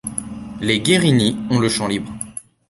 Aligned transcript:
Les 0.61 0.79
Guérini 0.79 1.37
ont 1.51 1.59
le 1.59 1.69
champ 1.69 1.85
libre. 1.85 2.11